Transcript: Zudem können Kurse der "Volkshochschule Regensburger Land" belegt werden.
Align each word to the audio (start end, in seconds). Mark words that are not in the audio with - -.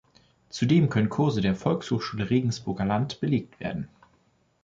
Zudem 0.49 0.89
können 0.89 1.09
Kurse 1.09 1.41
der 1.41 1.53
"Volkshochschule 1.55 2.31
Regensburger 2.31 2.85
Land" 2.85 3.19
belegt 3.21 3.59
werden. 3.59 3.87